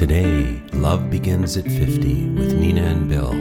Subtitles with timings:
[0.00, 3.34] Today, Love Begins at 50 with Nina and Bill,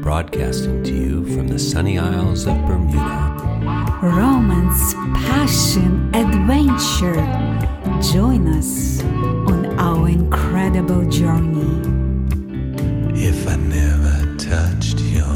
[0.00, 4.00] broadcasting to you from the sunny Isles of Bermuda.
[4.02, 7.20] Romance, passion, adventure.
[8.00, 11.82] Join us on our incredible journey.
[13.14, 15.33] If I never touched your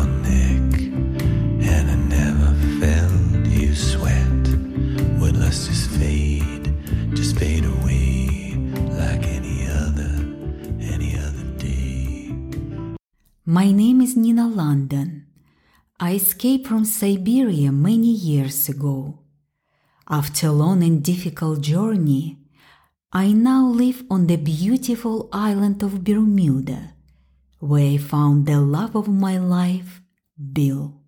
[13.51, 15.25] My name is Nina London.
[15.99, 19.21] I escaped from Siberia many years ago.
[20.07, 22.37] After a long and difficult journey,
[23.11, 26.93] I now live on the beautiful island of Bermuda,
[27.59, 30.03] where I found the love of my life,
[30.37, 31.01] Bill.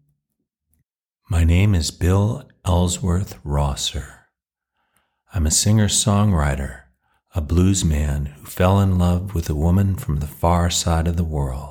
[1.28, 4.28] My name is Bill Ellsworth Rosser.
[5.34, 6.84] I'm a singer songwriter,
[7.34, 11.18] a blues man who fell in love with a woman from the far side of
[11.18, 11.69] the world.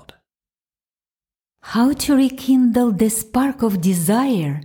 [1.61, 4.61] How to rekindle the spark of desire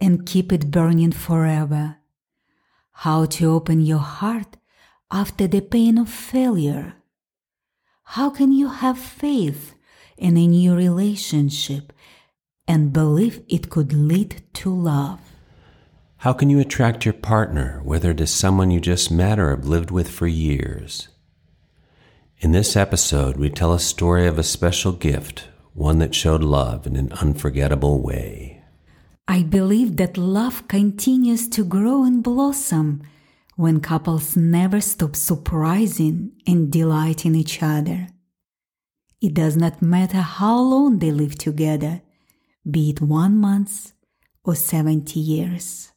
[0.00, 1.96] and keep it burning forever.
[2.92, 4.56] How to open your heart
[5.10, 6.94] after the pain of failure.
[8.02, 9.74] How can you have faith
[10.16, 11.92] in a new relationship
[12.66, 15.20] and believe it could lead to love?
[16.18, 19.66] How can you attract your partner, whether it is someone you just met or have
[19.66, 21.08] lived with for years?
[22.38, 25.48] In this episode, we tell a story of a special gift,
[25.80, 28.62] one that showed love in an unforgettable way.
[29.26, 33.02] I believe that love continues to grow and blossom
[33.56, 38.08] when couples never stop surprising and delighting each other.
[39.22, 42.02] It does not matter how long they live together,
[42.70, 43.92] be it one month
[44.44, 45.92] or 70 years.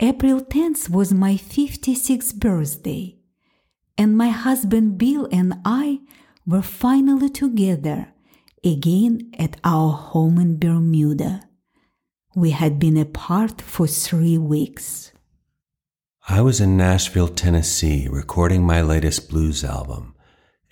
[0.00, 3.18] April 10th was my 56th birthday,
[3.98, 6.00] and my husband Bill and I
[6.48, 8.08] were finally together
[8.64, 11.42] again at our home in Bermuda.
[12.34, 15.12] We had been apart for three weeks.
[16.26, 20.14] I was in Nashville, Tennessee, recording my latest blues album,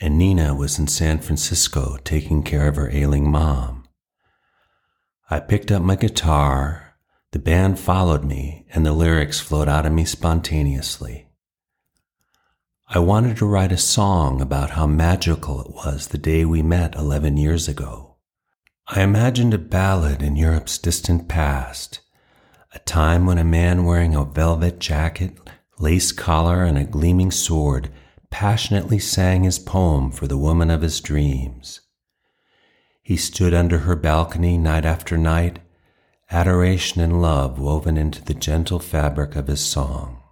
[0.01, 3.85] and Nina was in San Francisco taking care of her ailing mom.
[5.29, 6.95] I picked up my guitar,
[7.33, 11.26] the band followed me, and the lyrics flowed out of me spontaneously.
[12.89, 16.95] I wanted to write a song about how magical it was the day we met
[16.95, 18.15] 11 years ago.
[18.87, 21.99] I imagined a ballad in Europe's distant past,
[22.73, 25.37] a time when a man wearing a velvet jacket,
[25.81, 27.91] lace collar, and a gleaming sword
[28.31, 31.81] passionately sang his poem for the woman of his dreams.
[33.03, 35.59] He stood under her balcony night after night,
[36.31, 40.23] adoration and love woven into the gentle fabric of his song.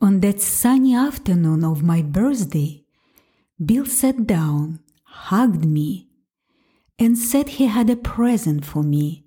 [0.00, 2.84] On that sunny afternoon of my birthday,
[3.64, 6.08] Bill sat down, hugged me,
[6.98, 9.24] and said he had a present for me.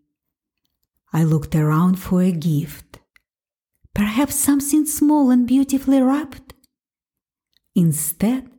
[1.12, 3.00] I looked around for a gift.
[3.94, 6.54] Perhaps something small and beautifully wrapped?
[7.76, 8.50] Instead,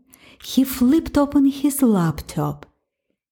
[0.42, 2.66] he flipped open his laptop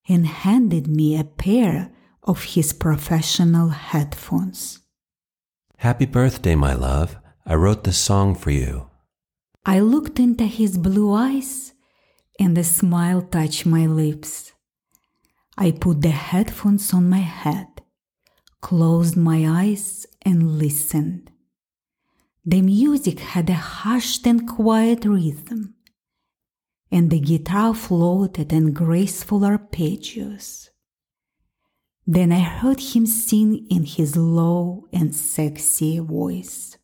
[0.09, 1.91] and handed me a pair
[2.23, 4.79] of his professional headphones.
[5.77, 7.20] Happy birthday, my love.
[7.45, 8.87] I wrote this song for you.
[9.65, 11.73] I looked into his blue eyes
[12.39, 14.53] and a smile touched my lips.
[15.57, 17.67] I put the headphones on my head,
[18.61, 21.29] closed my eyes, and listened.
[22.43, 25.75] The music had a hushed and quiet rhythm,
[26.91, 30.69] and the guitar floated in graceful arpeggios.
[32.07, 36.77] Then I heard him sing in his low and sexy voice.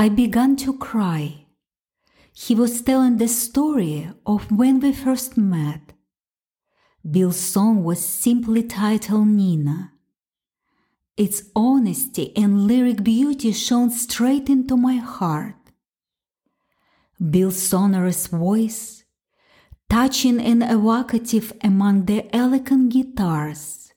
[0.00, 1.39] I began to cry.
[2.50, 5.92] He was telling the story of when we first met.
[7.08, 9.92] Bill's song was simply titled Nina.
[11.16, 15.62] Its honesty and lyric beauty shone straight into my heart.
[17.20, 19.04] Bill's sonorous voice,
[19.88, 23.92] touching and evocative among the elegant guitars,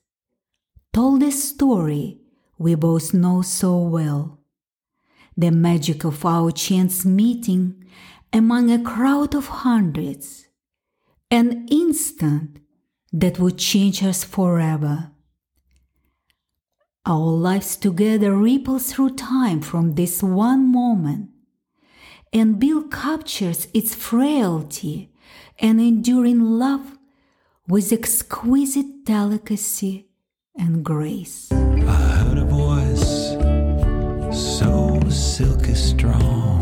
[0.92, 2.20] told a story
[2.56, 4.38] we both know so well.
[5.36, 7.83] The magic of our chance meeting
[8.34, 10.48] among a crowd of hundreds,
[11.30, 12.58] an instant
[13.12, 15.12] that would change us forever.
[17.06, 21.30] Our lives together ripple through time from this one moment,
[22.32, 25.12] and Bill captures its frailty
[25.60, 26.98] and enduring love
[27.68, 30.08] with exquisite delicacy
[30.58, 31.52] and grace.
[31.52, 33.30] I heard a voice
[34.36, 36.53] so silky strong.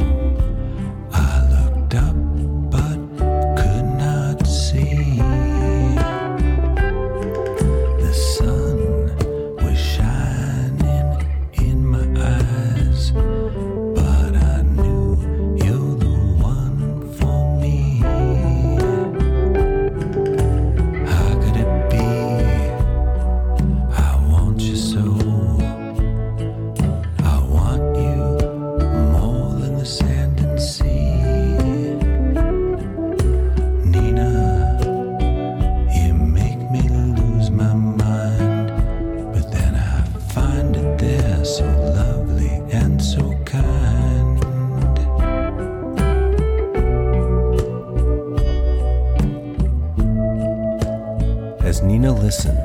[52.02, 52.58] Nina listened,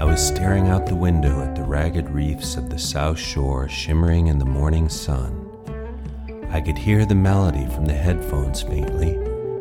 [0.00, 4.28] I was staring out the window at the ragged reefs of the South Shore shimmering
[4.28, 5.46] in the morning sun.
[6.48, 9.10] I could hear the melody from the headphones faintly,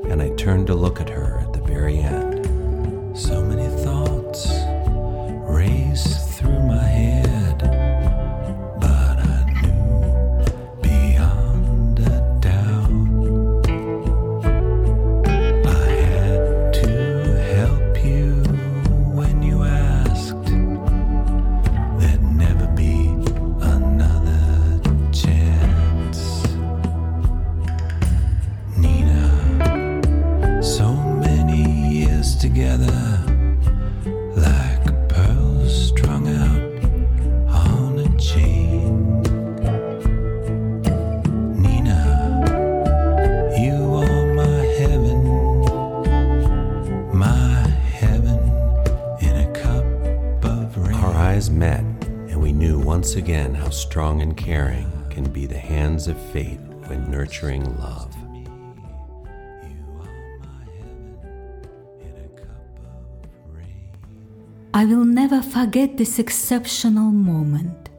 [0.09, 2.26] and I turned to look at her at the very end.
[32.57, 33.23] Together,
[34.35, 39.21] like pearls strung out on a chain.
[41.61, 42.01] Nina,
[43.59, 45.19] you are my heaven,
[47.15, 48.39] my heaven
[49.21, 49.85] in a cup
[50.43, 50.95] of rain.
[50.95, 55.59] Our eyes met, and we knew once again how strong and caring can be the
[55.59, 58.06] hands of fate when nurturing love.
[64.77, 67.89] I will never forget this exceptional moment.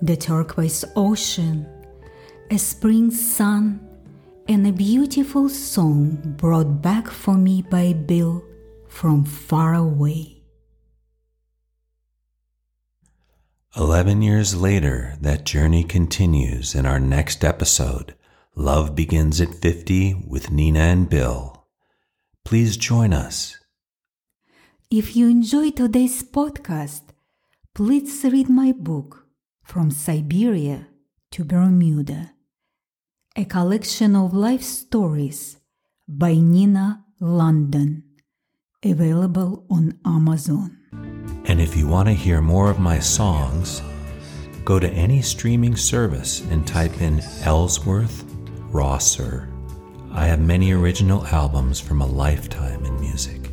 [0.00, 1.66] The turquoise ocean,
[2.48, 3.80] a spring sun,
[4.46, 8.44] and a beautiful song brought back for me by Bill
[8.86, 10.44] from far away.
[13.76, 18.14] Eleven years later, that journey continues in our next episode
[18.54, 21.66] Love Begins at 50 with Nina and Bill.
[22.44, 23.58] Please join us.
[24.90, 27.02] If you enjoyed today's podcast,
[27.74, 29.26] please read my book,
[29.62, 30.88] From Siberia
[31.32, 32.32] to Bermuda,
[33.36, 35.58] a collection of life stories
[36.08, 38.02] by Nina London,
[38.82, 40.78] available on Amazon.
[41.44, 43.82] And if you want to hear more of my songs,
[44.64, 48.24] go to any streaming service and type in Ellsworth
[48.72, 49.50] Rosser.
[50.12, 53.47] I have many original albums from a lifetime in music.